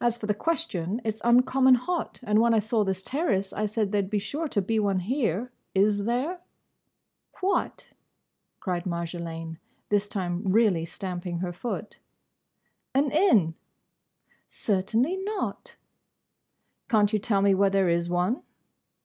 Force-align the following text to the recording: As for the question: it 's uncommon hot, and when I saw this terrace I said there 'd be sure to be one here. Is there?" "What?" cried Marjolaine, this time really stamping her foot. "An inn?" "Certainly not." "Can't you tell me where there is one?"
As 0.00 0.16
for 0.16 0.26
the 0.26 0.34
question: 0.34 1.00
it 1.02 1.16
's 1.16 1.20
uncommon 1.24 1.74
hot, 1.74 2.20
and 2.22 2.40
when 2.40 2.54
I 2.54 2.60
saw 2.60 2.84
this 2.84 3.02
terrace 3.02 3.52
I 3.52 3.64
said 3.64 3.90
there 3.90 4.02
'd 4.02 4.08
be 4.08 4.20
sure 4.20 4.46
to 4.46 4.62
be 4.62 4.78
one 4.78 5.00
here. 5.00 5.50
Is 5.74 6.04
there?" 6.04 6.38
"What?" 7.40 7.88
cried 8.60 8.84
Marjolaine, 8.84 9.58
this 9.88 10.06
time 10.06 10.44
really 10.44 10.84
stamping 10.84 11.38
her 11.38 11.52
foot. 11.52 11.98
"An 12.94 13.10
inn?" 13.10 13.54
"Certainly 14.46 15.16
not." 15.24 15.74
"Can't 16.88 17.12
you 17.12 17.18
tell 17.18 17.42
me 17.42 17.52
where 17.52 17.68
there 17.70 17.88
is 17.88 18.08
one?" 18.08 18.44